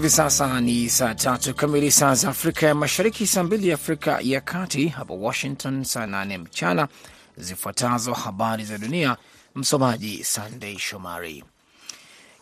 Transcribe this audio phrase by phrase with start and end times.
[0.00, 4.40] Hivi sasa ni saa tatu kamili saa za Afrika ya Mashariki, saa mbili Afrika ya
[4.40, 6.88] Kati, hapa Washington saa nane mchana.
[7.36, 9.16] Zifuatazo habari za dunia,
[9.54, 11.44] msomaji Sandei Shomari.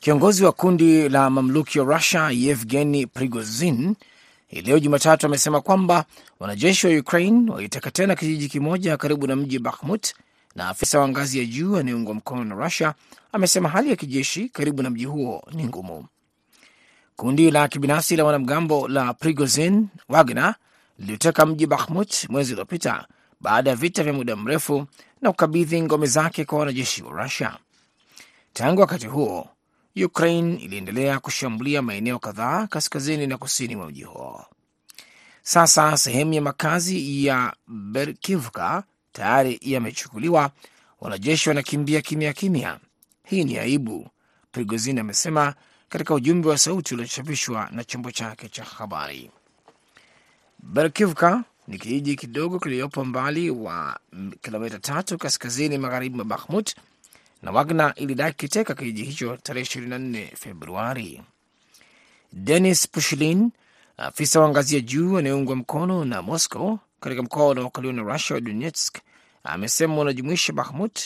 [0.00, 3.94] Kiongozi wa kundi la mamluki wa Rusia Yevgeni Prigozhin
[4.46, 6.04] hii leo Jumatatu amesema kwamba
[6.40, 10.14] wanajeshi wa Ukraine waliteka tena kijiji kimoja karibu na mji Bakhmut,
[10.54, 12.94] na afisa wa ngazi ya juu anayeungwa mkono na Rusia
[13.32, 16.06] amesema hali ya kijeshi karibu na mji huo ni ngumu.
[17.18, 20.54] Kundi la kibinafsi la wanamgambo la Prigozin Wagner
[20.98, 23.06] liliteka mji Bakhmut mwezi uliopita
[23.40, 24.86] baada ya vita vya muda mrefu
[25.22, 27.56] na kukabidhi ngome zake kwa wanajeshi wa Rusia.
[28.52, 29.48] Tangu wakati huo,
[30.04, 34.46] Ukraine iliendelea kushambulia maeneo kadhaa kaskazini na kusini mwa mji huo.
[35.42, 38.82] Sasa sehemu ya makazi ya Berkivka
[39.12, 40.50] tayari yamechukuliwa,
[41.00, 42.78] wanajeshi wanakimbia kimya kimya.
[43.24, 44.08] Hii ni aibu,
[44.52, 45.54] Prigozin amesema
[45.88, 49.30] katika ujumbe wa sauti uliochapishwa na chombo chake cha habari.
[50.58, 54.00] Berkivka ni kijiji kidogo kiliyopo mbali wa
[54.42, 56.76] kilomita tatu kaskazini magharibi mwa Bakhmut,
[57.42, 61.22] na Wagner ilidai kiteka kijiji hicho tarehe 24 Februari.
[62.32, 63.50] Denis Pushilin,
[63.96, 68.40] afisa wa ngazi ya juu anayeungwa mkono na Moscow katika mkoa unaokaliwa na Rusia wa
[68.40, 68.98] Donetsk,
[69.44, 71.00] amesema unajumuisha Bakhmut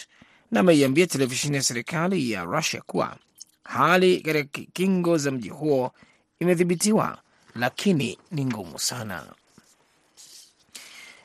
[0.51, 3.17] na ameiambia televisheni ya serikali ya Rusia kuwa
[3.65, 5.93] hali katika kingo za mji huo
[6.41, 7.19] imedhibitiwa,
[7.55, 9.25] lakini ni ngumu sana.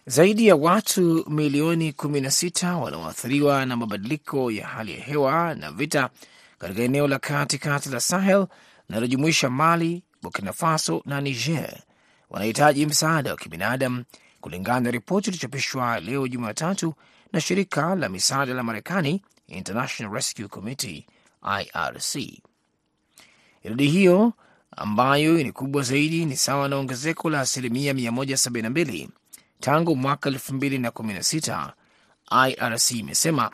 [0.06, 6.10] Zaidi ya watu milioni 16 wanaoathiriwa na mabadiliko ya hali ya hewa na vita
[6.60, 8.48] katika eneo la kati kati la Sahel
[8.90, 11.78] linalojumuisha Mali, Burkina Faso na Niger
[12.30, 14.04] wanahitaji msaada wa kibinadamu,
[14.42, 16.94] kulingana na ripoti iliyochapishwa leo Jumatatu
[17.34, 21.06] na shirika la misaada la Marekani, International Rescue Committee
[21.62, 22.42] IRC.
[23.64, 24.34] Idadi hiyo
[24.78, 29.08] ambayo ni kubwa zaidi ni sawa na ongezeko la asilimia 172
[29.60, 31.72] tangu mwaka 2016,
[32.50, 33.52] IRC imesema,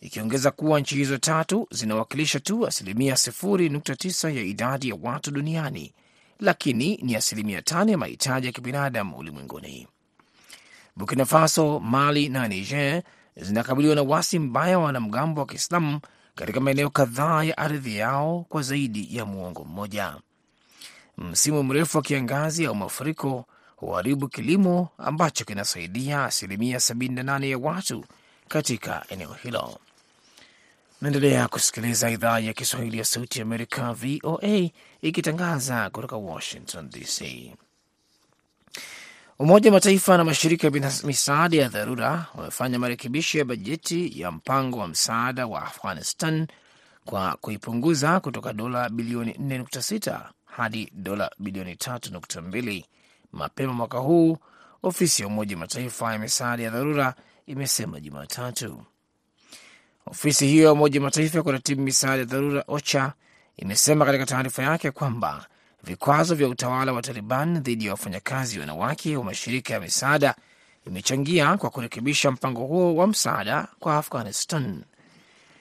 [0.00, 5.92] ikiongeza kuwa nchi hizo tatu zinawakilisha tu asilimia 0.9 ya idadi ya watu duniani,
[6.40, 9.88] lakini ni asilimia tano ya mahitaji ya kibinadamu ulimwenguni.
[10.96, 13.02] Burkina Faso, Mali na Niger
[13.36, 16.00] zinakabiliwa na wasi mbaya wa wanamgambo wa Kiislamu
[16.34, 20.14] katika maeneo kadhaa ya ardhi yao kwa zaidi ya muongo mmoja.
[21.18, 23.44] Msimu mrefu wa kiangazi au mafuriko
[23.76, 28.04] huharibu kilimo ambacho kinasaidia asilimia 78 ya watu
[28.48, 29.78] katika eneo hilo.
[31.00, 34.70] Naendelea kusikiliza idhaa ya Kiswahili ya Sauti ya Amerika, VOA,
[35.02, 37.22] ikitangaza kutoka Washington DC.
[39.38, 40.72] Umoja wa Mataifa na mashirika ya
[41.04, 46.46] misaada ya dharura wamefanya marekebisho ya bajeti ya mpango wa msaada wa Afghanistan
[47.04, 52.84] kwa kuipunguza kutoka dola bilioni 4.6 hadi dola bilioni 3.2
[53.32, 54.38] mapema mwaka huu,
[54.82, 57.14] ofisi ya Umoja wa Mataifa ya misaada ya dharura
[57.46, 58.84] imesema Jumatatu.
[60.06, 63.12] Ofisi hiyo ya Umoja wa Mataifa ya kuratibu misaada ya dharura OCHA
[63.56, 65.46] imesema katika taarifa yake kwamba
[65.84, 70.34] vikwazo vya utawala wa Taliban dhidi ya wafanyakazi wanawake wa mashirika ya misaada
[70.86, 74.82] imechangia kwa kurekebisha mpango huo wa msaada kwa Afghanistan.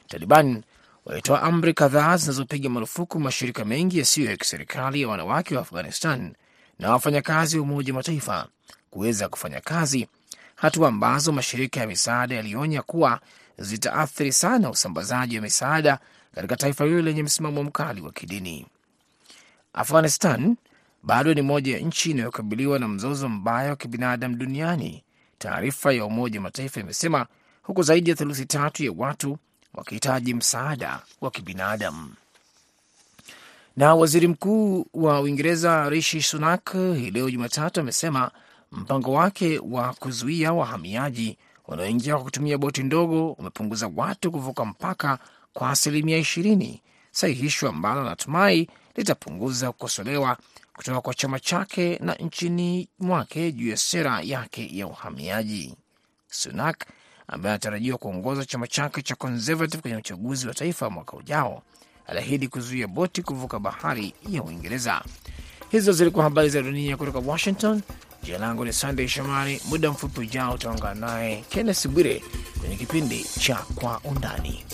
[0.08, 0.64] Taliban
[1.06, 6.34] walitoa amri kadhaa zinazopiga marufuku mashirika mengi yasiyo ya kiserikali ya wanawake wa Afghanistan
[6.80, 8.48] na wafanyakazi wa Umoja wa Mataifa
[8.92, 10.08] kuweza kufanya kazi,
[10.56, 13.20] hatua ambazo mashirika ya misaada yalionya kuwa
[13.58, 16.00] zitaathiri sana usambazaji wa misaada
[16.36, 18.66] katika taifa hilo lenye msimamo mkali wa kidini.
[19.74, 20.56] Afghanistan
[21.04, 25.04] bado ni moja ya nchi inayokabiliwa na mzozo mbaya wa kibinadamu duniani,
[25.38, 27.26] taarifa ya Umoja wa Mataifa imesema,
[27.64, 29.38] huku zaidi ya theluthi tatu ya watu
[29.74, 32.14] wakihitaji msaada wa kibinadamu.
[33.78, 38.32] Na waziri mkuu wa Uingereza Rishi Sunak hii leo Jumatatu amesema
[38.72, 41.38] mpango wake wa kuzuia wahamiaji
[41.68, 45.20] wanaoingia kwa kutumia boti ndogo umepunguza watu kuvuka mpaka
[45.54, 46.82] kwa asilimia ishirini,
[47.12, 50.38] sahihisho ambalo anatumai litapunguza kukosolewa
[50.76, 55.76] kutoka kwa chama chake na nchini mwake juu ya sera yake ya uhamiaji.
[56.30, 56.86] Sunak
[57.28, 61.64] ambaye anatarajiwa kuongoza chama chake cha Conservative kwenye uchaguzi wa taifa mwaka ujao
[62.08, 65.02] aliahidi kuzuia boti kuvuka bahari ya Uingereza.
[65.70, 67.82] Hizo zilikuwa habari za dunia kutoka Washington.
[68.24, 69.62] Jina langu ni Sandey Shomari.
[69.70, 72.24] Muda mfupi ujao utaungana naye Kennes Bwire
[72.60, 74.66] kwenye kipindi cha Kwa Undani.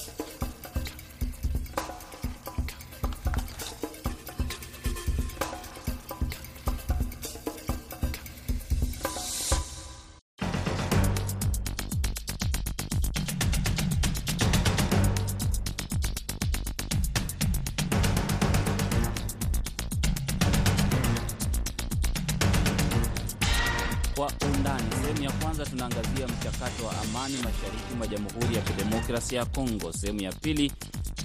[29.30, 29.94] Kidemokrasia ya Kongo.
[29.94, 30.72] Sehemu ya pili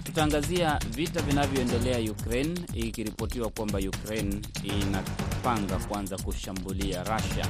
[0.05, 7.47] tutaangazia vita vinavyoendelea Ukraine, ikiripotiwa kwamba Ukraine inapanga kuanza kushambulia Russia.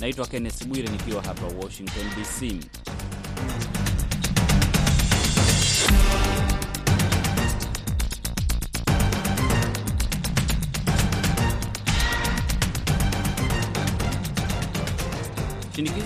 [0.00, 2.60] Naitwa Kenneth Bwire nikiwa hapa Washington DC.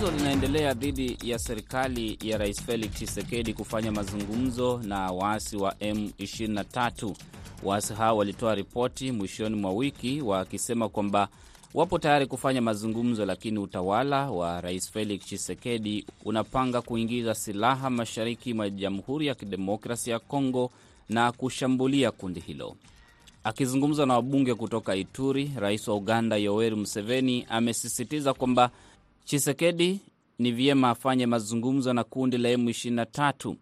[0.07, 7.13] Shinikizo linaendelea dhidi ya serikali ya Rais Felix Tshisekedi kufanya mazungumzo na waasi wa M23.
[7.63, 11.29] Waasi hao walitoa ripoti mwishoni mwa wiki wakisema kwamba
[11.75, 18.71] wapo tayari kufanya mazungumzo, lakini utawala wa Rais Felix Tshisekedi unapanga kuingiza silaha mashariki mwa
[18.71, 20.71] Jamhuri ya Kidemokrasia ya Kongo
[21.09, 22.77] na kushambulia kundi hilo.
[23.45, 28.71] Akizungumza na wabunge kutoka Ituri, rais wa Uganda Yoweri Museveni amesisitiza kwamba
[29.27, 30.01] Chisekedi
[30.39, 33.55] ni vyema afanye mazungumzo na kundi la M23,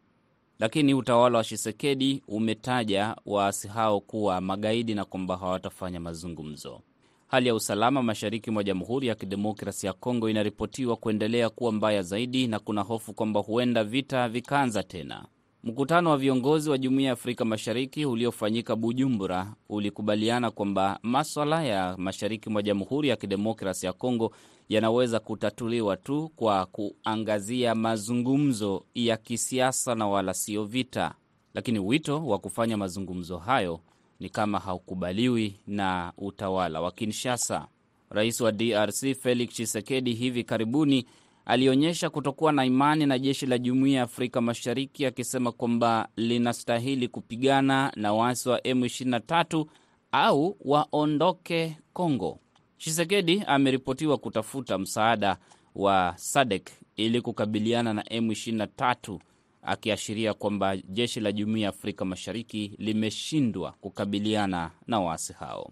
[0.58, 6.80] lakini utawala wa Chisekedi umetaja waasi hao kuwa magaidi na kwamba hawatafanya mazungumzo.
[7.28, 12.46] Hali ya usalama mashariki mwa Jamhuri ya Kidemokrasi ya Kongo inaripotiwa kuendelea kuwa mbaya zaidi
[12.46, 15.24] na kuna hofu kwamba huenda vita vikaanza tena.
[15.64, 22.50] Mkutano wa viongozi wa Jumuiya ya Afrika Mashariki uliofanyika Bujumbura ulikubaliana kwamba maswala ya mashariki
[22.50, 24.34] mwa Jamhuri ya Kidemokrasi ya Kongo
[24.68, 31.14] yanaweza kutatuliwa tu kwa kuangazia mazungumzo ya kisiasa na wala sio vita,
[31.54, 33.80] lakini wito wa kufanya mazungumzo hayo
[34.20, 37.66] ni kama haukubaliwi na utawala wa Kinshasa.
[38.10, 41.06] Rais wa DRC Felix Tshisekedi hivi karibuni
[41.46, 47.92] alionyesha kutokuwa na imani na jeshi la Jumuiya ya Afrika Mashariki, akisema kwamba linastahili kupigana
[47.96, 49.66] na waasi wa M23
[50.12, 52.38] au waondoke Kongo.
[52.78, 55.36] Tshisekedi ameripotiwa kutafuta msaada
[55.74, 59.18] wa SADC ili kukabiliana na M23,
[59.62, 65.70] akiashiria kwamba jeshi la Jumuiya ya Afrika Mashariki limeshindwa kukabiliana na waasi hao.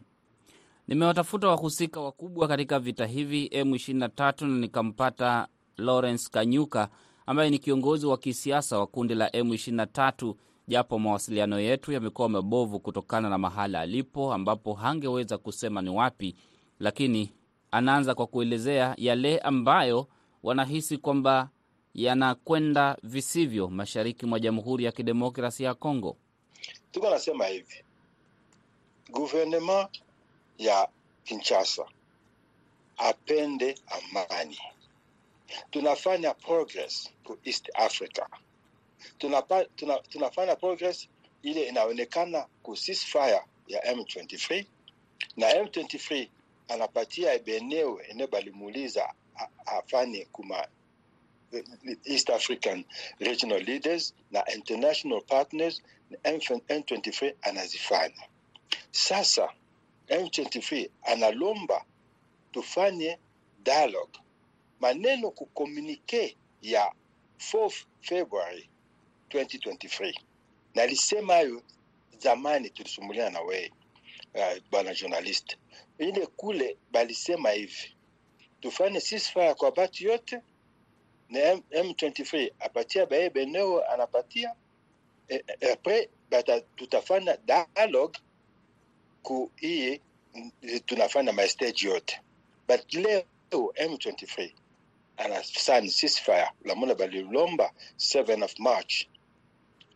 [0.89, 5.47] Nimewatafuta wahusika wakubwa katika vita hivi M23 na nikampata
[5.77, 6.89] Lawrence Kanyuka
[7.27, 10.35] ambaye ni kiongozi wa kisiasa wa kundi la M23,
[10.69, 16.37] japo mawasiliano yetu yamekuwa mabovu kutokana na mahala alipo, ambapo hangeweza kusema ni wapi,
[16.81, 17.33] lakini
[17.71, 20.09] anaanza kwa kuelezea yale ambayo
[20.43, 21.49] wanahisi kwamba
[21.95, 26.17] yanakwenda visivyo mashariki mwa Jamhuri ya Kidemokrasia ya Kongo.
[26.93, 27.85] Tuko nasema hivi,
[29.11, 29.89] guvernema
[30.59, 30.89] ya
[31.25, 31.85] Kinshasa
[32.97, 34.59] apende amani.
[35.71, 38.27] Tunafanya progress ku East Africa,
[39.19, 41.09] tunapa, tuna, tunafanya progress
[41.43, 44.67] ile inaonekana ku ceasefire ya M23
[45.37, 46.29] na M23
[46.69, 49.15] anapatia beneo ene balimuuliza
[49.67, 50.69] afanye kuma
[52.05, 52.85] East African
[53.21, 55.83] regional leaders na international partners,
[56.25, 58.29] M23 anazifanya
[58.91, 59.49] sasa.
[60.09, 61.85] M23 analomba
[62.53, 63.19] tufanye
[63.63, 64.19] dialogue,
[64.83, 66.93] maneno kukomunike ya
[67.53, 67.71] 4
[68.01, 68.71] February
[69.29, 70.15] 2023
[70.75, 71.63] nalisema hayo
[72.19, 73.73] zamani, tulisumbuliana na wewe
[74.35, 75.57] uh, bwana journalist
[75.99, 77.97] ile kule balisema hivi
[78.61, 80.41] tufanye ceasefire kwa batu yote
[81.29, 84.55] na M23 apatia baye beneo anapatia
[85.29, 86.09] e, e, apres
[86.77, 88.19] tutafana dialogue
[89.23, 90.01] ku iye
[90.87, 92.21] tunafanya mastage yote.
[92.69, 94.53] But leo M23
[95.25, 96.49] anasani ceasefire.
[96.65, 99.07] Lamona balilomba 7 of March.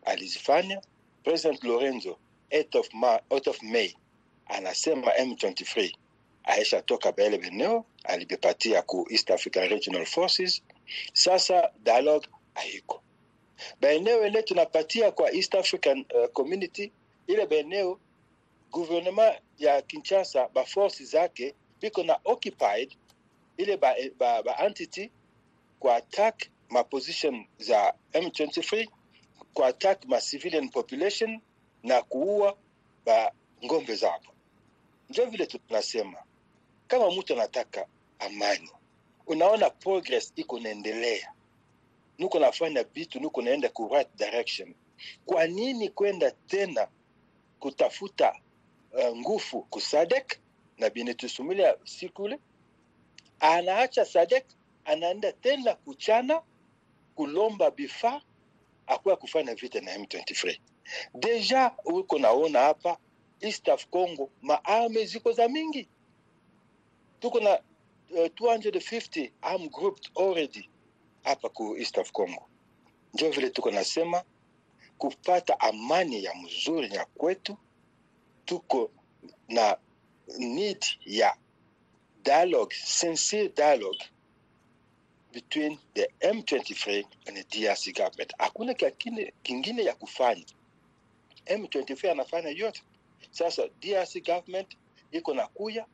[0.05, 0.81] Alizifanya.
[1.23, 2.17] President Lorenzo
[2.51, 3.93] 8 of, Ma, 8 of May.
[4.47, 5.91] Anasema M23
[6.43, 10.61] aisha toka baele beneo alibepatia ku East African Regional Forces.
[11.13, 13.03] Sasa dialogue haiko.
[13.81, 16.91] Baeneo ele tunapatia kwa East African uh, Community,
[17.27, 17.99] ile baeneo
[18.71, 22.95] gouvernement ya Kinshasa ba force zake biko na occupied
[23.57, 25.11] ile ba, ba, ba entity
[25.79, 28.87] kwa attack ma position za M23
[29.53, 31.41] kwa attack ma civilian population
[31.83, 32.57] na kuua
[33.05, 33.31] ba
[33.65, 34.21] ngombe zao.
[35.09, 36.17] Ndio vile tunasema
[36.87, 37.87] kama mtu anataka
[38.19, 38.69] amani,
[39.27, 41.33] unaona progress iko naendelea,
[42.19, 44.75] nuko nafanya vitu, nuko naenda ku right direction.
[45.25, 46.87] Kwa nini kwenda tena
[47.59, 48.35] kutafuta
[48.93, 50.39] uh, nguvu ku SADC
[50.77, 52.39] na binetusumulia sikule,
[53.39, 54.45] anaacha SADC
[54.87, 56.41] anaenda tena kuchana
[57.15, 58.21] kulomba bifaa
[58.87, 60.59] akuwa kufanya vita na M23.
[61.13, 62.97] Deja uko naona hapa
[63.41, 65.87] East of Congo maarme ziko za mingi,
[67.19, 67.59] tuko na
[68.11, 70.69] uh, 250 armed groups already
[71.23, 72.49] hapa ku East of Congo.
[73.13, 74.23] Ndio vile tuko nasema
[74.97, 77.57] kupata amani ya mzuri ya kwetu,
[78.45, 78.91] tuko
[79.47, 79.77] na
[80.37, 81.37] need ya
[82.23, 83.99] dialogue, sincere dialogue
[85.41, 88.33] between the M23 and the DRC government.
[88.39, 90.45] Hakuna kingine, kingine ya kufanya.
[91.45, 92.81] M23 anafanya yote.
[93.31, 94.67] Sasa DRC government
[95.11, 95.85] iko na kuya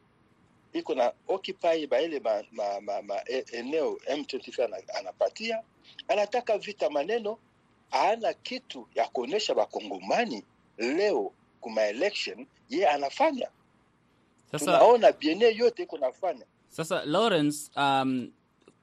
[0.74, 5.62] iko na occupy ba ile ma, ma, ma, ma, e- eneo M23 anapatia,
[6.08, 7.38] anataka vita maneno,
[7.92, 10.44] ana kitu ya kuonesha bakongomani
[10.78, 11.32] leo
[11.62, 13.48] kuma election ye anafanya.
[14.52, 18.32] Sasa Tunaona biene yote iko nafanya Sasa Lawrence, um,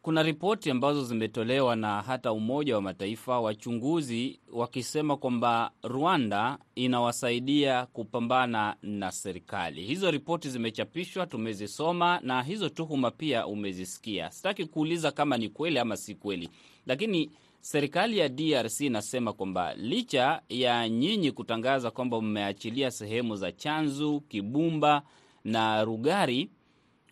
[0.03, 8.77] kuna ripoti ambazo zimetolewa na hata Umoja wa Mataifa, wachunguzi wakisema kwamba Rwanda inawasaidia kupambana
[8.83, 9.83] na serikali.
[9.83, 14.31] Hizo ripoti zimechapishwa, tumezisoma na hizo tuhuma pia umezisikia.
[14.31, 16.49] Sitaki kuuliza kama ni kweli ama si kweli,
[16.87, 17.31] lakini
[17.61, 25.03] serikali ya DRC inasema kwamba licha ya nyinyi kutangaza kwamba mmeachilia sehemu za Chanzu, Kibumba
[25.45, 26.51] na Rugari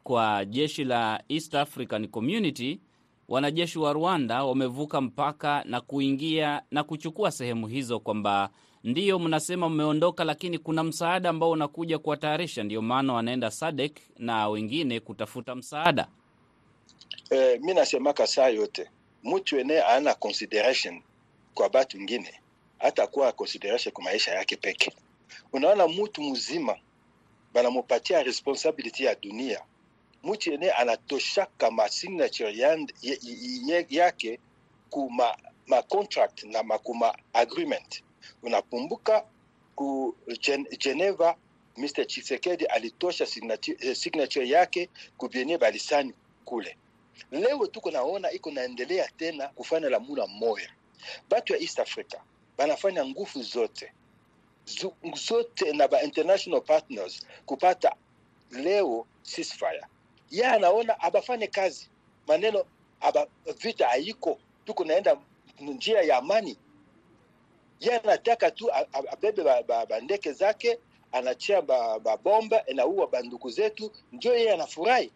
[0.08, 2.80] kwa jeshi la East African Community,
[3.28, 8.50] wanajeshi wa Rwanda wamevuka mpaka na kuingia na kuchukua sehemu hizo, kwamba
[8.84, 15.00] ndiyo mnasema mmeondoka, lakini kuna msaada ambao unakuja kuwatayarisha, ndio maana wanaenda SADC na wengine
[15.00, 16.08] kutafuta msaada.
[17.30, 18.90] eh, mi nasemaka saa yote
[19.24, 21.02] mtu ene ana consideration
[21.54, 22.34] kwa batu ingine,
[22.78, 24.92] hata kuwa consideration kwa maisha yake peke.
[25.52, 26.76] Unaona, mtu mzima
[27.54, 29.60] banamupatia responsibility ya dunia,
[30.22, 34.38] mtu ene anatoshaka ma signature yan- ye- ye- yake
[34.90, 38.02] kuma ma contract na makuma agreement.
[38.42, 39.24] Unakumbuka
[39.76, 41.36] ku Gen Geneva,
[41.76, 42.06] Mr.
[42.06, 46.76] Chisekedi alitosha signature, eh, signature yake kubyenye balisani kule
[47.30, 50.68] leo tuko naona iko naendelea tena kufanya la mula moya.
[51.30, 52.16] Batu ya East Africa
[52.58, 53.92] banafanya nguvu zote
[55.14, 57.94] zote na ba international partners kupata
[58.50, 59.84] leo ceasefire.
[60.30, 61.88] Ye anaona abafanye kazi
[62.26, 62.64] maneno
[63.00, 63.26] aba,
[63.62, 65.16] vita haiko, tuko naenda
[65.60, 66.56] njia ya amani.
[67.80, 68.70] Ye anataka tu
[69.12, 70.78] abebe ba, ba, ba ndeke zake
[71.12, 75.12] anachia babomba ba bomba inaua banduku zetu, njo yeye anafurahi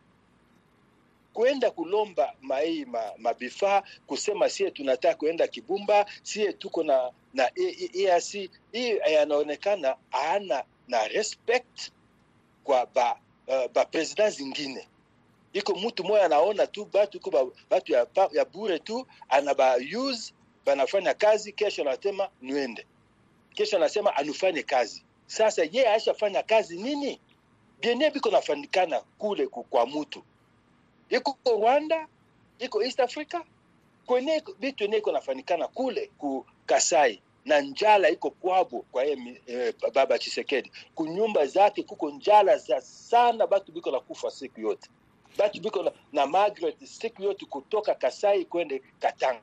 [1.32, 8.50] kwenda kulomba mai ma, kusema sie tunataka kuenda Kibumba, sie tuko na na EAC.
[8.72, 11.90] Hii yanaonekana ana na respect
[12.64, 14.88] kwa ba, uh, ba president zingine.
[15.52, 20.32] Iko mtu moya anaona tu batu iko batu ya, ya bure tu anaba use
[20.66, 22.86] banafanya kazi, kesho anasema niende,
[23.54, 25.04] kesho anasema anufanye kazi.
[25.26, 27.20] Sasa ye aishafanya kazi nini?
[27.80, 30.22] Bienye biko nafanikana kule kwa mutu
[31.10, 32.06] iko Rwanda,
[32.58, 33.40] iko East Africa,
[34.06, 39.74] kwenye vitu yenye iko nafanikana kule ku Kasai na njala iko kwabo kwa ye, eh,
[39.94, 44.90] baba Chisekedi kunyumba zake kuko njala za sana, batu biko nakufa siku yote,
[45.60, 49.40] biko na, na Margaret siku yote kutoka Kasai kwende Katanga.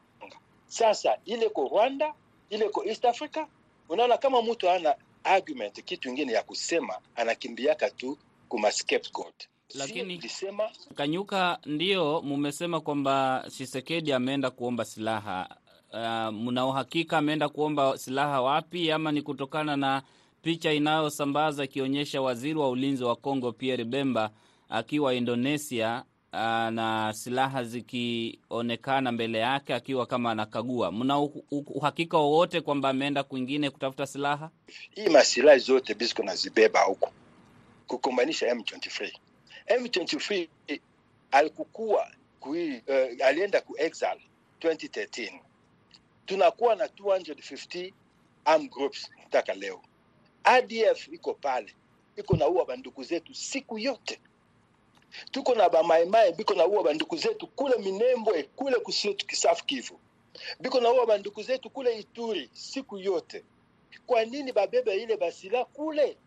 [0.67, 2.13] Sasa ile ko Rwanda,
[2.50, 3.46] ile ko East Africa,
[3.89, 8.17] unaona kama mtu ana argument kitu ingine ya kusema, anakimbiaka tu
[8.50, 9.48] kuma scapegoat.
[9.75, 10.53] Lakini- Sio
[10.96, 15.55] Kanyuka, ndio mumesema kwamba Shisekedi ameenda kuomba silaha.
[15.93, 20.01] Uh, mna uhakika ameenda kuomba silaha wapi, ama ni kutokana na
[20.41, 24.29] picha inayosambaza ikionyesha waziri wa ulinzi wa Kongo Pierre Bemba
[24.69, 30.91] akiwa Indonesia uh, na silaha zikionekana mbele yake akiwa kama anakagua.
[30.91, 31.19] Mna
[31.51, 34.49] uhakika wowote kwamba ameenda kwingine kutafuta silaha?
[34.95, 37.11] hii masilahi zote biziko nazibeba huko
[37.88, 39.11] kukumbanisha M23.
[39.67, 40.47] M23
[41.31, 44.21] alikukuwa kui, uh, alienda ku exile
[44.61, 45.39] 2013.
[46.25, 47.93] Tunakuwa na 250
[48.45, 49.81] armed groups mpaka leo.
[50.43, 51.73] ADF iko pale,
[52.17, 54.19] iko naua banduku zetu siku yote.
[55.32, 60.00] Tuko na bamaimai biko naua banduku zetu kule Minembwe, kule kusitu Kisafu Kivu,
[60.60, 63.44] biko naua banduku zetu kule Ituri siku yote
[64.08, 66.18] kwa nini babebe ile basila kule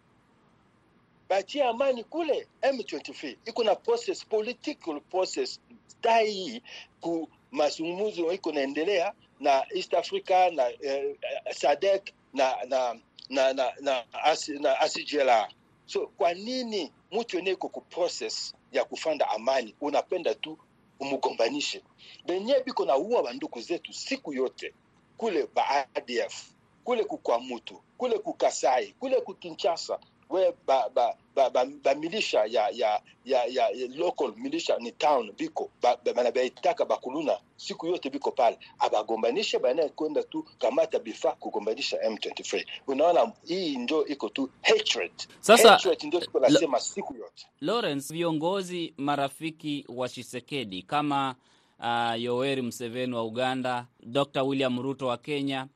[1.28, 5.60] batie amani kule M23 iko na process political process
[6.00, 6.62] tai
[7.00, 11.16] ku mazungumzo iko naendelea na East Africa na eh,
[11.54, 12.94] SADC na na
[13.30, 15.48] na na na, na, na ACGLR.
[15.92, 20.58] So kwa nini mtu eneko ku process ya kufanda amani unapenda tu
[21.00, 21.82] umugombanishe
[22.26, 24.74] benye biko na uwa banduku zetu siku yote
[25.16, 26.50] kule ba ADF
[26.84, 29.98] kule kukwamutu kule kukasai kule kukinchasa
[30.32, 34.92] we ba, ba, ba, ba, ba milisha ya, ya, ya, ya, ya local milisha ni
[34.92, 35.70] town biko
[36.14, 42.64] banabaitaka ba, bakuluna siku yote biko pale abagombanishe banaye kwenda tu kamata bifa kugombanisha M23.
[42.86, 45.12] Unaona, hii ndio iko tu hatred.
[45.40, 47.46] Sasa hatred ndio tuko nasema siku yote.
[47.60, 51.34] Lawrence, viongozi marafiki wa Chisekedi kama
[51.78, 54.42] uh, Yoweri Museveni wa Uganda, Dr.
[54.42, 55.66] William Ruto wa Kenya,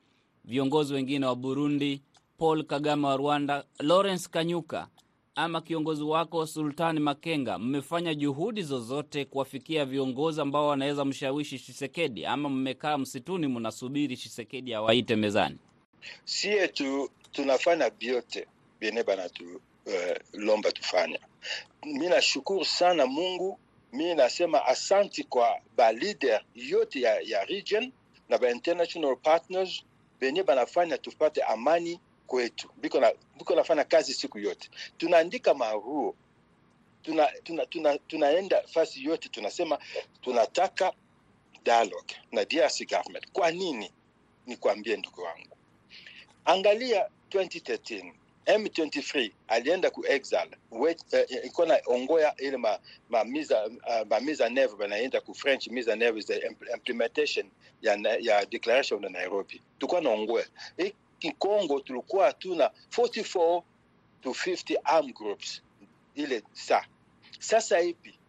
[0.45, 2.01] viongozi wengine wa Burundi,
[2.37, 4.87] Paul Kagame wa Rwanda, Lawrence Kanyuka
[5.35, 12.49] ama kiongozi wako Sultani Makenga, mmefanya juhudi zozote kuwafikia viongozi ambao wanaweza mshawishi Chisekedi ama
[12.49, 15.57] mmekaa msituni mnasubiri Chisekedi awaite mezani?
[16.25, 18.47] Sie tu tunafanya vyote
[18.79, 19.43] vyenye banatu
[19.85, 19.93] uh,
[20.33, 21.19] lomba tufanya.
[21.85, 23.59] Mi nashukuru sana Mungu,
[23.93, 27.91] mi nasema asanti kwa balider yote ya, ya region
[28.29, 29.83] na ba international partners
[30.19, 36.15] benye banafanya tupate amani kwetu, biko na biko nafanya kazi siku yote, tunaandika maruo.
[37.03, 39.79] Tuna, tuna, tuna, tunaenda fasi yote, tunasema
[40.21, 40.93] tunataka
[41.63, 43.31] dialogue na DRC government.
[43.31, 43.91] Kwa nini?
[44.45, 45.57] Nikwambie ndugu wangu,
[46.45, 48.13] angalia 2013
[48.47, 50.05] M23 alienda ku
[51.13, 52.79] uh, iko na ongoya ile ma,
[53.09, 56.39] ma mise uh, ma banaenda ku French mise en œuvre the
[56.73, 57.45] implementation
[57.81, 60.45] ya, ya declaration ya Nairobi, tulikuwa na ongoya
[61.39, 63.63] Congo tulikuwa tuna 44
[64.21, 65.61] to 50 armed groups
[66.15, 66.85] ile sa
[67.39, 68.19] sasa hivi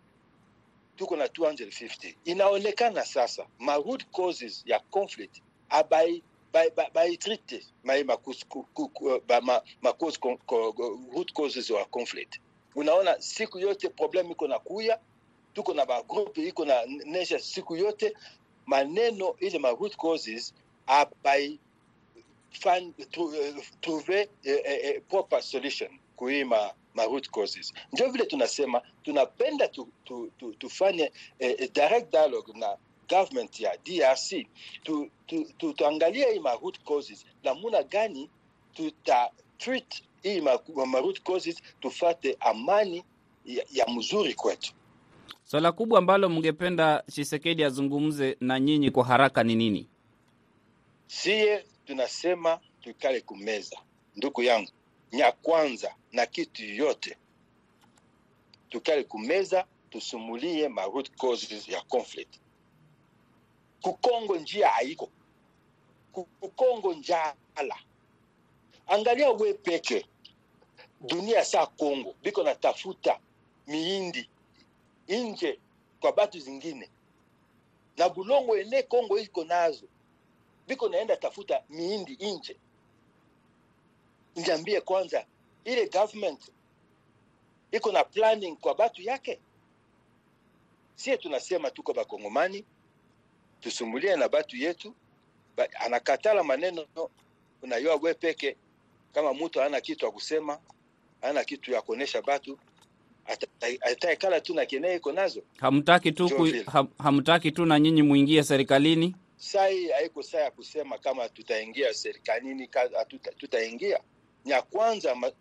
[0.97, 2.15] tuko na 250.
[2.25, 6.23] Inaonekana sasa ma root causes ya conflict abai
[6.95, 8.17] baitrite mai ma
[11.15, 12.41] root causes wa conflict.
[12.75, 14.99] Unaona siku yote problem iko na kuya,
[15.55, 18.15] tuko na bagrupe iko na nesha siku yote
[18.67, 20.55] maneno ile ma root causes
[20.87, 21.59] abai
[22.51, 22.95] find
[23.81, 24.51] trouver a,
[24.97, 27.73] a proper solution kuima ma, ma root causes.
[27.93, 32.77] Ndio vile tunasema tunapenda tu, tu, tu, tufanye eh, direct dialogue na
[33.09, 34.47] government ya DRC
[34.83, 38.31] tu, tu, tu, tuangalie hii ma root causes namuna gani
[38.75, 43.05] tuta treat hii ma, ma root causes tufate amani
[43.45, 44.73] ya, ya mzuri kwetu.
[45.45, 49.89] Swala so, kubwa ambalo mngependa Chisekedi azungumze na nyinyi kwa haraka ni nini?
[51.07, 53.77] Sie tunasema tukale kumeza,
[54.17, 54.71] ndugu yangu,
[55.13, 57.17] nya kwanza na kitu yote.
[58.69, 62.35] Tukale kumeza, tusumulie ma root causes ya conflict.
[63.83, 65.11] Kukongo njia haiko,
[66.41, 67.79] kukongo njala.
[68.87, 70.07] Angalia we peke.
[71.01, 73.21] Dunia saa Kongo biko natafuta
[73.67, 74.29] miindi
[75.07, 75.59] inje
[76.01, 76.91] kwa batu zingine.
[77.97, 79.87] Na bulongo ene Kongo iko nazo
[80.69, 82.57] biko naenda tafuta miindi nje.
[84.37, 85.25] Niambie kwanza,
[85.65, 86.41] ile government
[87.73, 89.41] iko na planning kwa batu yake?
[90.95, 92.65] Sie tunasema tuko bakongomani,
[93.61, 94.95] tusumbulie na batu yetu
[95.57, 96.87] ba, anakatala maneno
[97.63, 98.57] unayua we peke.
[99.15, 100.59] Kama mtu ana kitu ya kusema,
[101.21, 102.59] hana kitu ya kuonesha batu,
[103.81, 105.43] ataekala tu na kene iko nazo.
[105.61, 106.31] Hamtaki tu
[106.99, 112.71] hamtaki tu na nyinyi muingie serikalini sai haiko saa ya kusema kama tutaingia serikalini
[113.39, 114.01] tutaingia.
[114.45, 115.33] Nya kwanza ma,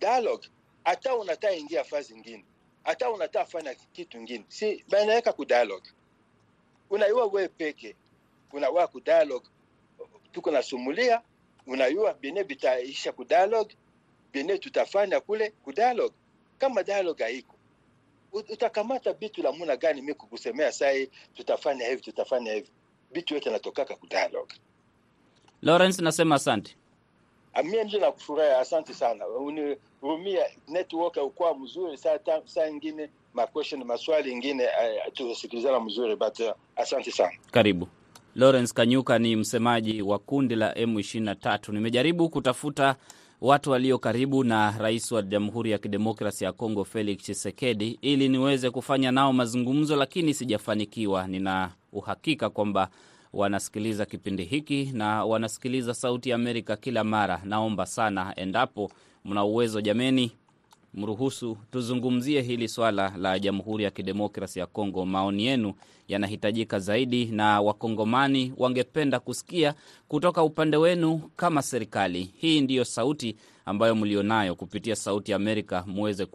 [0.00, 0.48] dialogue
[0.84, 2.44] hata unataka ingia fazi ingine
[2.84, 5.90] hata unataka fanya kitu ingine si banaweka ku dialogue.
[6.90, 7.96] Unaiwa we peke
[8.52, 9.46] unawa ku dialogue.
[10.32, 11.22] Tuko nasumulia
[11.66, 13.74] unaiwa bene bitaisha ku dialogue
[14.32, 16.14] bene tutafanya kule ku dialogue.
[16.58, 17.54] Kama dialogue haiko
[18.32, 22.70] utakamata bitu la muna gani mimi kukusemea sai tutafanya hivi tutafanya hivi
[23.12, 24.54] bitu yote natokaka ku dialogue.
[25.62, 26.76] Lawrence, nasema asante.
[27.64, 29.26] Mie ndio nakufurahi, asante sana.
[29.28, 36.40] Unihurumia network ukuwa mzuri saa saa ingine ma question maswali ingine uh, tusikilizana mzuri but
[36.40, 37.32] uh, asante sana.
[37.50, 37.88] Karibu.
[38.34, 41.72] Lawrence Kanyuka ni msemaji wa kundi la M23.
[41.72, 42.96] Nimejaribu kutafuta
[43.40, 48.70] watu walio karibu na rais wa Jamhuri ya Kidemokrasi ya Kongo Felix Tshisekedi ili niweze
[48.70, 51.26] kufanya nao mazungumzo, lakini sijafanikiwa.
[51.26, 52.88] Nina uhakika kwamba
[53.32, 57.40] wanasikiliza kipindi hiki na wanasikiliza Sauti ya Amerika kila mara.
[57.44, 58.90] Naomba sana, endapo
[59.24, 60.32] mna uwezo, jameni,
[60.94, 65.06] mruhusu tuzungumzie hili swala la Jamhuri ya Kidemokrasi ya Kongo.
[65.06, 65.74] Maoni yenu
[66.08, 69.74] yanahitajika zaidi, na Wakongomani wangependa kusikia
[70.08, 72.30] kutoka upande wenu kama serikali.
[72.36, 76.26] Hii ndiyo sauti ambayo mlionayo kupitia Sauti Amerika, muweze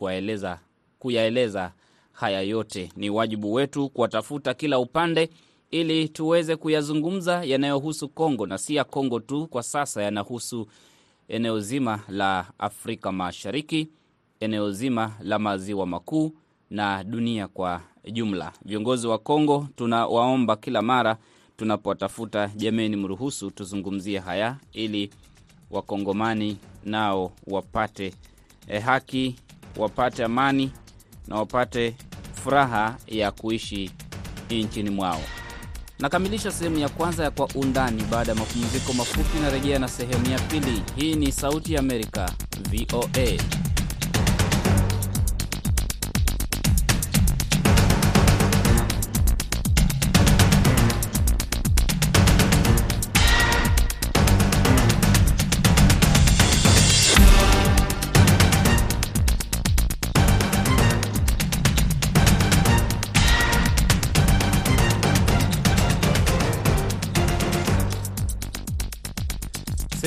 [1.00, 1.72] kuyaeleza
[2.12, 2.91] haya yote.
[2.96, 5.30] Ni wajibu wetu kuwatafuta kila upande
[5.71, 10.67] ili tuweze kuyazungumza yanayohusu Kongo na si ya Kongo tu, kwa sasa yanahusu
[11.28, 13.88] eneo zima la Afrika Mashariki,
[14.39, 16.32] eneo zima la maziwa makuu
[16.69, 18.51] na dunia kwa jumla.
[18.65, 21.17] Viongozi wa Kongo tunawaomba kila mara
[21.58, 25.10] tunapowatafuta, jameni, mruhusu tuzungumzie haya ili
[25.71, 28.13] wakongomani nao wapate
[28.67, 29.36] eh, haki,
[29.78, 30.71] wapate amani
[31.28, 31.95] na wapate
[32.34, 33.91] furaha ya kuishi
[34.49, 35.21] nchini mwao.
[35.99, 38.03] Nakamilisha sehemu ya kwanza ya Kwa Undani.
[38.12, 40.84] Baada ya mapumziko mafupi, narejea na sehemu ya pili.
[40.95, 42.31] Hii ni Sauti ya Amerika,
[42.71, 43.64] VOA.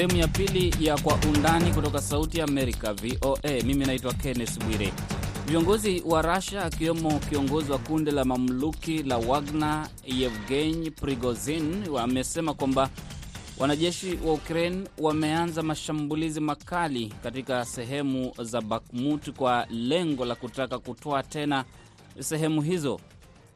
[0.08, 3.62] Sehemu ya pili ya Kwa Undani kutoka Sauti ya Amerika, VOA.
[3.64, 4.92] Mimi naitwa Kenneth Bwire.
[5.46, 12.90] Viongozi wa Russia akiwemo kiongozi wa kundi la mamluki la Wagner Yevgeny Prigozhin wamesema kwamba
[13.58, 21.22] wanajeshi wa Ukraine wameanza mashambulizi makali katika sehemu za Bakhmut kwa lengo la kutaka kutoa
[21.22, 21.64] tena
[22.20, 23.00] sehemu hizo.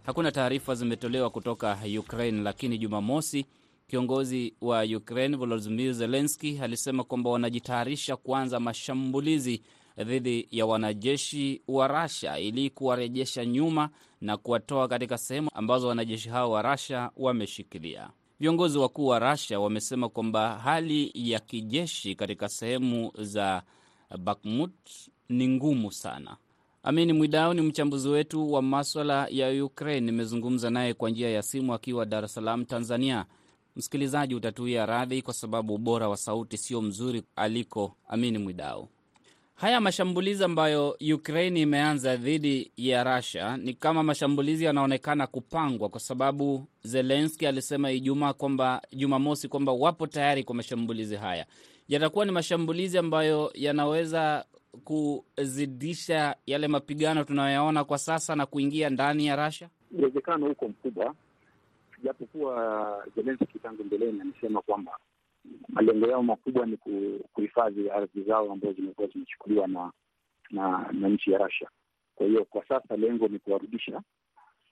[0.06, 3.46] Hakuna taarifa zimetolewa kutoka Ukraine, lakini Jumamosi
[3.88, 9.62] kiongozi wa Ukraine Volodymyr Zelensky alisema kwamba wanajitayarisha kuanza mashambulizi
[10.04, 13.90] dhidi ya wanajeshi wa Russia ili kuwarejesha nyuma
[14.20, 18.10] na kuwatoa katika sehemu ambazo wanajeshi hao wa Russia wameshikilia.
[18.40, 23.62] Viongozi wakuu wa Russia wamesema kwamba hali ya kijeshi katika sehemu za
[24.18, 24.72] Bakhmut
[25.28, 26.36] ni ngumu sana.
[26.82, 30.00] Amini Mwidau ni mchambuzi wetu wa maswala ya Ukraine.
[30.06, 33.26] Nimezungumza naye kwa njia ya simu akiwa Dar es Salaam, Tanzania.
[33.76, 38.88] Msikilizaji utatuia radhi kwa sababu ubora wa sauti sio mzuri aliko Amini Mwidau.
[39.54, 46.66] Haya mashambulizi ambayo Ukraine imeanza dhidi ya Russia ni kama mashambulizi yanaonekana kupangwa, kwa sababu
[46.85, 51.46] Zelenski alisema Ijumaa kwamba Jumamosi kwamba wapo tayari kwa mashambulizi haya.
[51.88, 54.44] Yatakuwa ni mashambulizi ambayo yanaweza
[54.85, 59.68] kuzidisha yale mapigano tunayoyaona kwa sasa na kuingia ndani ya Russia.
[59.98, 61.14] Uwezekano huko mkubwa
[62.02, 64.98] japokuwa Zelenski tangu mbeleni amesema kwamba
[65.68, 66.76] malengo yao makubwa ni
[67.32, 69.92] kuhifadhi ardhi zao ambazo zimekuwa zimechukuliwa na
[70.50, 71.68] na na nchi ya Russia.
[72.14, 74.02] Kwa hiyo kwa sasa lengo ni kuwarudisha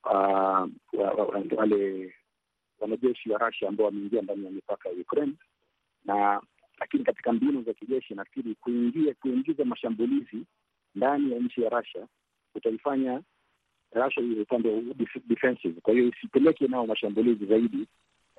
[0.04, 0.68] uh,
[1.56, 2.14] wale
[2.80, 5.32] wanajeshi wa Russia ambao wameingia ndani ya mipaka ya Ukraine,
[6.04, 6.40] na
[6.78, 10.46] lakini katika mbinu za kijeshi nafikiri kuingia kuingiza mashambulizi
[10.94, 12.06] ndani ya nchi ya Russia
[12.54, 13.22] utaifanya
[13.92, 14.81] Russia iwe upande wa
[15.29, 17.87] defensive, kwa hiyo isipeleke nao mashambulizi zaidi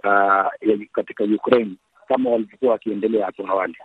[0.03, 1.71] uh, katika Ukraine
[2.07, 3.75] kama walivyokuwa wakiendelea hapo awali.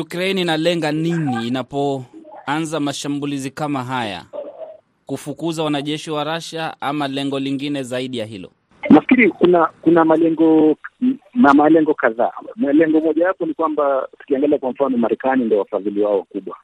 [0.00, 4.24] Ukraine inalenga nini inapoanza mashambulizi kama haya?
[5.06, 8.50] Kufukuza wanajeshi wa Russia ama lengo lingine zaidi ya hilo?
[8.90, 10.76] Nafikiri kuna kuna malengo
[11.34, 12.32] na malengo kadhaa.
[12.56, 16.56] Lengo moja wapo ni kwamba tukiangalia kwa mfano, Marekani ndio wafadhili wao wakubwa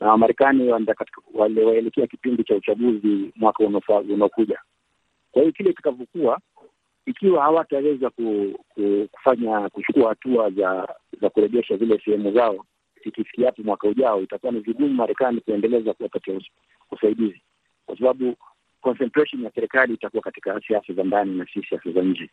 [0.00, 0.68] na Wamarekani
[1.34, 3.64] waelekea kipindi cha uchaguzi mwaka
[4.08, 4.58] unaokuja.
[5.32, 6.40] Kwa hiyo kile kitakavyokuwa,
[7.06, 12.64] ikiwa hawataweza ku, ku, kufanya kuchukua hatua za za kurejesha zile sehemu zao
[13.04, 16.40] ikifikia hapo mwaka ujao, itakuwa ni vigumu Marekani kuendeleza kuwapatia
[16.90, 17.40] usaidizi,
[17.86, 18.36] kwa sababu
[18.80, 22.30] concentration ya serikali itakuwa katika siasa za ndani na si siasa za nje,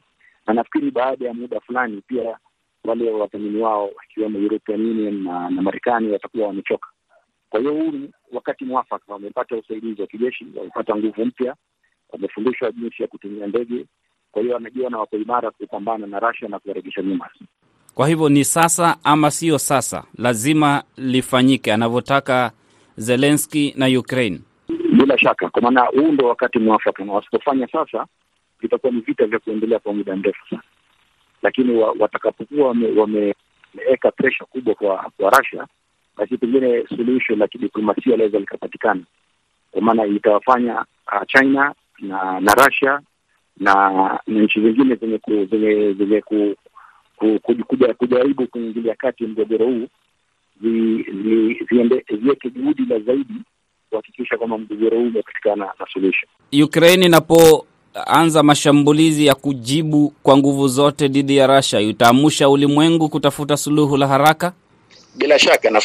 [0.48, 2.38] na nafikiri baada ya muda fulani pia
[2.84, 6.88] wale wadhamini wao wakiwemo European Union na, na Marekani watakuwa wamechoka.
[7.52, 11.56] Kwa hiyo huu ni wakati mwafaka, wamepata usaidizi wa kijeshi, wamepata nguvu mpya,
[12.10, 13.86] wamefundishwa jinsi ya kutumia ndege.
[14.32, 17.30] Kwa hiyo wanajiona wako imara kupambana na Russia na kuwarejesha nyuma.
[17.96, 22.52] Kwa hivyo ni sasa ama sio sasa, lazima lifanyike anavyotaka
[22.98, 24.40] Zelensky na Ukraine.
[25.00, 28.06] Bila shaka, kwa maana huu ndo wakati mwafaka, na wasipofanya sasa
[28.60, 30.62] vitakuwa ni vita vya kuendelea kwa muda mrefu sana,
[31.42, 33.34] lakini watakapokuwa wameweka wame,
[34.18, 35.68] presha kubwa kwa, kwa Russia
[36.22, 39.02] basi pengine suluhisho la kidiplomasia laweza likapatikana,
[39.72, 43.02] kwa maana itawafanya uh, China na na Russia
[43.58, 46.56] na nchi zingine zenye ku, zenye zenye ku,
[47.16, 49.88] ku, ku, kuja, kujaribu kuingilia kati mgogoro huu
[52.10, 53.34] ziweke juhudi la zaidi
[53.90, 56.28] kuhakikisha kwamba mgogoro huu umepatikana na suluhisho.
[56.64, 63.98] Ukraine inapoanza mashambulizi ya kujibu kwa nguvu zote dhidi ya Russia, itaamusha ulimwengu kutafuta suluhu
[63.98, 64.54] la haraka.
[65.18, 65.82] Bila shaka na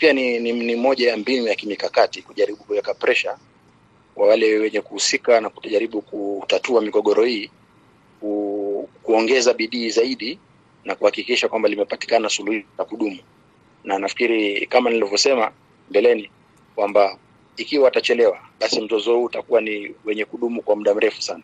[0.00, 3.38] pia ni, ni, ni moja ya mbinu ya kimikakati kujaribu kuweka presha
[4.14, 7.50] kwa wale wenye kuhusika na kujaribu kutatua migogoro hii
[8.20, 10.38] ku, kuongeza bidii zaidi
[10.84, 13.18] na kuhakikisha kwamba limepatikana suluhisho la kudumu.
[13.84, 15.52] na nafikiri kama nilivyosema
[15.90, 16.30] mbeleni
[16.74, 17.18] kwamba
[17.56, 21.42] ikiwa watachelewa, basi mzozo huu utakuwa ni wenye kudumu kwa muda mrefu sana.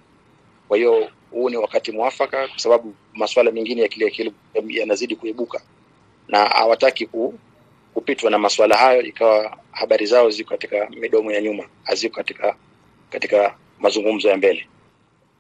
[0.68, 4.32] Kwa hiyo huu ni wakati mwafaka, kwa sababu masuala mengine ya kile
[4.68, 5.62] yanazidi kuibuka
[6.28, 7.06] na hawataki
[7.96, 12.56] kupitwa na masuala hayo, ikawa habari zao ziko katika midomo ya nyuma, haziko katika
[13.10, 14.66] katika mazungumzo ya mbele.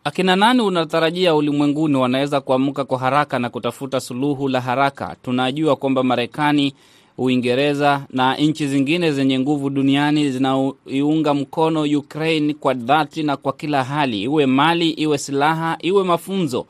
[0.04, 5.16] Akina nani unatarajia ulimwenguni wanaweza kuamka kwa haraka na kutafuta suluhu la haraka?
[5.22, 6.74] Tunajua kwamba Marekani,
[7.18, 13.84] Uingereza na nchi zingine zenye nguvu duniani zinaiunga mkono Ukraine kwa dhati na kwa kila
[13.84, 16.66] hali, iwe mali, iwe silaha, iwe mafunzo.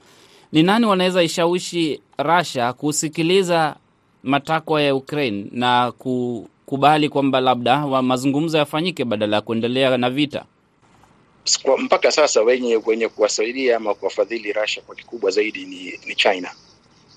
[0.52, 3.76] Ni nani wanaweza ishawishi Russia kusikiliza
[4.26, 10.44] matakwa ya Ukraine na kukubali kwamba labda mazungumzo yafanyike badala ya kuendelea na vita?
[11.62, 16.50] Kwa mpaka sasa wenye wenye kuwasaidia ama kuwafadhili Russia kwa kikubwa zaidi ni, ni China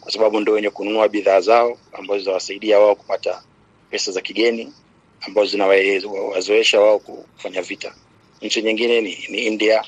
[0.02, 3.42] kwa sababu ndio wenye kununua bidhaa zao ambazo zinawasaidia wao kupata
[3.90, 4.74] pesa za kigeni
[5.22, 7.94] ambazo zinawazoesha wao kufanya vita.
[8.42, 9.84] Nchi nyingine ni, ni India,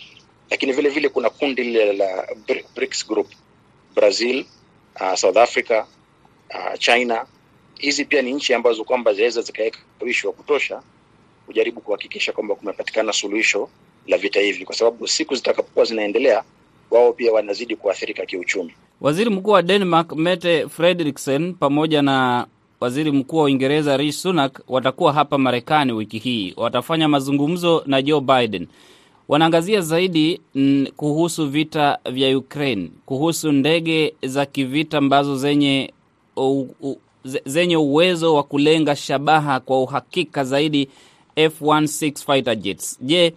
[0.50, 2.28] lakini vile vile kuna kundi lile la
[2.76, 3.28] BRICS group
[3.96, 4.46] Brazil,
[5.02, 5.86] uh, South Africa,
[6.54, 7.26] uh, China.
[7.78, 10.82] Hizi pia ni nchi ambazo kwamba zinaweza zikaweka ushawishi wa kutosha
[11.46, 13.70] kujaribu kuhakikisha kwamba kumepatikana suluhisho
[14.08, 16.44] la vita hivi, kwa sababu siku zitakapokuwa zinaendelea,
[16.92, 18.74] wao pia wanazidi kuathirika kiuchumi.
[19.02, 22.48] Waziri Mkuu wa Denmark Mette Frederiksen pamoja na
[22.80, 28.22] Waziri Mkuu wa Uingereza Rishi Sunak watakuwa hapa Marekani wiki hii, watafanya mazungumzo na Joe
[28.22, 28.68] Biden.
[29.28, 35.94] Wanaangazia zaidi n, kuhusu vita vya Ukraine, kuhusu ndege za kivita ambazo zenye
[36.50, 36.96] u, u,
[37.46, 40.90] zenye uwezo wa kulenga shabaha kwa uhakika zaidi,
[41.38, 42.98] F16 fighter jets.
[43.02, 43.34] Je,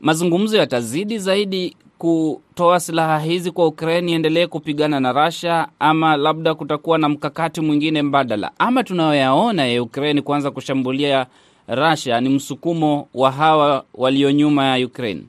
[0.00, 6.98] mazungumzo yatazidi zaidi kutoa silaha hizi kwa Ukraine iendelee kupigana na Russia, ama labda kutakuwa
[6.98, 11.26] na mkakati mwingine mbadala, ama tunayoyaona ya Ukraine kuanza kushambulia
[11.68, 15.22] Russia ni msukumo wa hawa walio nyuma ya Ukraine?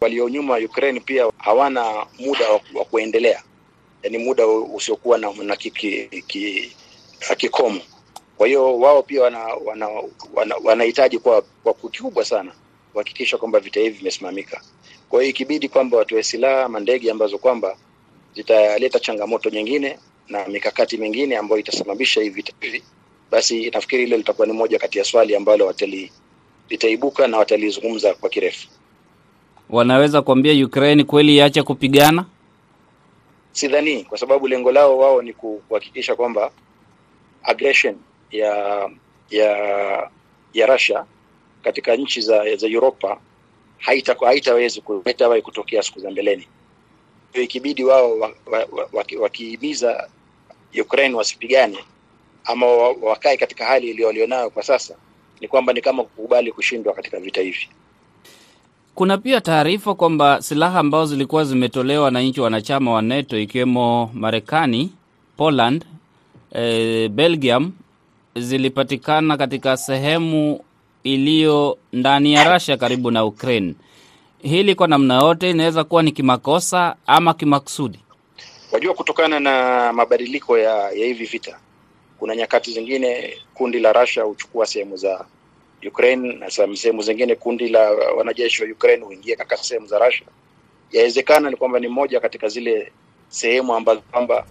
[0.00, 1.84] Walio nyuma ya Ukraine pia hawana
[2.20, 3.42] muda wa kuendelea,
[4.06, 5.56] yaani muda usiokuwa na, na
[7.36, 7.80] kikomo.
[8.36, 9.88] Kwa hiyo wao pia wanahitaji wana,
[10.34, 10.92] wana, wana
[11.22, 11.42] kwa,
[11.74, 12.52] kwa kikubwa sana
[12.92, 14.60] kuhakikisha kwamba vita hivi vimesimamika.
[15.08, 17.76] Kwa hiyo ikibidi kwamba watoe silaha ama ndege ambazo kwamba
[18.34, 22.82] zitaleta changamoto nyingine na mikakati mingine ambayo itasababisha hivi vita hivi,
[23.30, 26.12] basi nafikiri hilo litakuwa ni moja kati ya swali ambalo watali
[26.70, 28.68] litaibuka na watalizungumza kwa kirefu.
[29.70, 32.24] Wanaweza kuambia Ukraine kweli iache kupigana?
[33.56, 36.50] Sidhani, kwa sababu lengo lao wao ni kuhakikisha kwamba
[37.42, 37.96] aggression
[38.30, 38.90] ya
[39.30, 39.50] ya
[40.54, 41.04] ya Russia
[41.64, 43.20] katika nchi za za Europa
[43.78, 46.48] haitawezi haita haita kutokea siku za mbeleni.
[47.32, 48.18] Ikibidi wao
[49.20, 51.78] wakihimiza wa, wa, wa Ukraine wasipigane
[52.44, 52.66] ama
[53.02, 54.96] wakae katika hali iliyo walionayo kwa sasa,
[55.40, 57.68] ni kwamba ni kama kukubali kushindwa katika vita hivi.
[58.96, 64.92] Kuna pia taarifa kwamba silaha ambazo zilikuwa zimetolewa na nchi wanachama wa NATO ikiwemo Marekani,
[65.36, 65.84] Poland,
[66.54, 67.72] e, Belgium
[68.36, 70.60] zilipatikana katika sehemu
[71.04, 73.74] iliyo ndani ya Russia karibu na Ukraine.
[74.42, 77.98] Hili kwa namna yote inaweza kuwa ni kimakosa ama kimakusudi.
[78.72, 81.58] Wajua, kutokana na mabadiliko ya, ya hivi vita,
[82.18, 85.24] kuna nyakati zingine kundi la Russia huchukua sehemu za
[85.88, 90.26] Ukraine na sehemu zingine kundi la wanajeshi wa Ukraine huingia katika sehemu za Russia.
[90.92, 92.92] Yawezekana ni kwamba ni moja katika zile
[93.28, 94.46] sehemu ambazo kwamba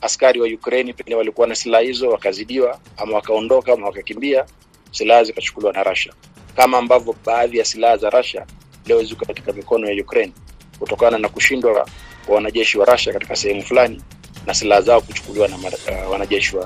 [0.00, 4.46] askari wa Ukraine pengine walikuwa na silaha hizo wakazidiwa, ama wakaondoka ama wakakimbia
[4.90, 6.12] silaha zikachukuliwa na Russia,
[6.56, 8.46] kama ambavyo baadhi ya silaha za Russia
[8.86, 10.32] leo ziko katika mikono ya Ukraine
[10.78, 11.88] kutokana na kushindwa
[12.26, 14.02] kwa wanajeshi wa Russia katika sehemu fulani
[14.46, 16.64] na silaha zao kuchukuliwa na uh, wanajeshi wa,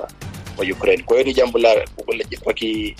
[0.57, 1.03] wa Ukraine.
[1.03, 1.87] Kwa hiyo ni jambo la
[2.43, 2.95] kwa ki,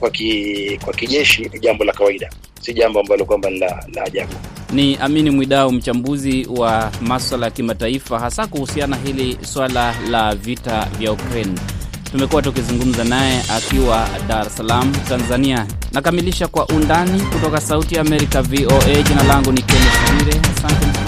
[0.00, 4.32] kwa, ki, kwa kijeshi ni jambo la kawaida, si jambo ambalo kwamba la, la ajabu.
[4.72, 11.12] Ni Amini Mwidau, mchambuzi wa maswala ya kimataifa, hasa kuhusiana hili swala la vita vya
[11.12, 11.54] Ukraine.
[12.12, 15.66] Tumekuwa tukizungumza naye akiwa Dar es Salaam, Tanzania.
[15.92, 19.02] Nakamilisha kwa undani kutoka Sauti ya Amerika, VOA.
[19.08, 20.40] Jina langu ni Kenneth Bwire.
[20.56, 21.07] Asante